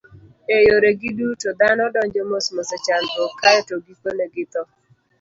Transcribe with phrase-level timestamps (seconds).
[0.55, 4.61] E yoregi duto, dhano donjo mosmos e chandruok, kae to gikone githo.